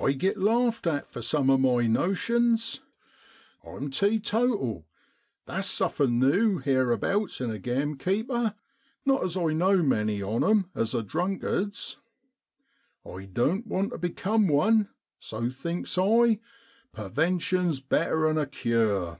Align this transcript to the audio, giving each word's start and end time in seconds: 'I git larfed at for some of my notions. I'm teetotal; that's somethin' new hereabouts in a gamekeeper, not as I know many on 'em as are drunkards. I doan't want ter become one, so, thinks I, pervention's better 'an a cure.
'I 0.00 0.12
git 0.12 0.36
larfed 0.36 0.86
at 0.86 1.04
for 1.04 1.20
some 1.20 1.50
of 1.50 1.58
my 1.58 1.88
notions. 1.88 2.78
I'm 3.66 3.90
teetotal; 3.90 4.86
that's 5.46 5.66
somethin' 5.66 6.20
new 6.20 6.58
hereabouts 6.58 7.40
in 7.40 7.50
a 7.50 7.58
gamekeeper, 7.58 8.54
not 9.04 9.24
as 9.24 9.36
I 9.36 9.52
know 9.54 9.82
many 9.82 10.22
on 10.22 10.44
'em 10.44 10.70
as 10.76 10.94
are 10.94 11.02
drunkards. 11.02 11.98
I 13.04 13.24
doan't 13.24 13.66
want 13.66 13.90
ter 13.90 13.98
become 13.98 14.46
one, 14.46 14.90
so, 15.18 15.50
thinks 15.50 15.98
I, 15.98 16.38
pervention's 16.94 17.80
better 17.80 18.28
'an 18.30 18.38
a 18.38 18.46
cure. 18.46 19.18